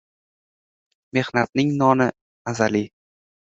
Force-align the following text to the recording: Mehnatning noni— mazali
Mehnatning 1.17 1.75
noni— 1.83 2.09
mazali 2.49 2.83